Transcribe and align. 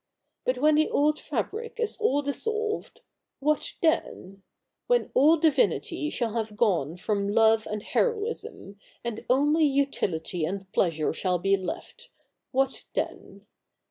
But 0.45 0.57
when 0.57 0.73
the 0.73 0.89
old 0.89 1.19
fabric 1.19 1.79
is 1.79 1.95
all 1.97 2.23
dissolved, 2.23 3.01
what 3.39 3.73
then? 3.83 4.41
\\'hen 4.89 5.11
all 5.13 5.37
divinity 5.37 6.09
shall 6.09 6.33
have 6.33 6.57
gone 6.57 6.97
from 6.97 7.27
love 7.31 7.67
and 7.69 7.83
heroism, 7.83 8.79
and 9.03 9.23
only 9.29 9.65
utility 9.65 10.43
and 10.43 10.71
pleasure 10.71 11.13
shall 11.13 11.37
be 11.37 11.55
left, 11.55 12.09
what 12.49 12.83
then 12.95 13.45